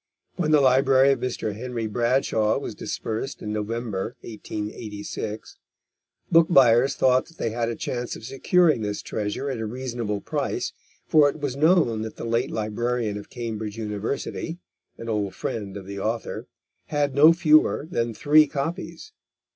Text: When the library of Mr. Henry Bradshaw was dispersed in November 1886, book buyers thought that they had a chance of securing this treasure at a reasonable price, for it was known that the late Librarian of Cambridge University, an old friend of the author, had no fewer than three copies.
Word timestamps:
When 0.35 0.49
the 0.49 0.61
library 0.61 1.11
of 1.11 1.19
Mr. 1.19 1.53
Henry 1.55 1.85
Bradshaw 1.85 2.57
was 2.57 2.73
dispersed 2.73 3.43
in 3.43 3.53
November 3.53 4.15
1886, 4.21 5.59
book 6.31 6.47
buyers 6.49 6.95
thought 6.95 7.27
that 7.27 7.37
they 7.37 7.51
had 7.51 7.69
a 7.69 7.75
chance 7.75 8.15
of 8.15 8.23
securing 8.23 8.81
this 8.81 9.03
treasure 9.03 9.51
at 9.51 9.59
a 9.59 9.65
reasonable 9.67 10.19
price, 10.19 10.73
for 11.05 11.29
it 11.29 11.39
was 11.39 11.55
known 11.55 12.01
that 12.01 12.15
the 12.15 12.25
late 12.25 12.49
Librarian 12.49 13.15
of 13.15 13.29
Cambridge 13.29 13.77
University, 13.77 14.57
an 14.97 15.07
old 15.07 15.35
friend 15.35 15.77
of 15.77 15.85
the 15.85 15.99
author, 15.99 16.47
had 16.87 17.13
no 17.13 17.31
fewer 17.31 17.87
than 17.91 18.11
three 18.11 18.47
copies. 18.47 19.11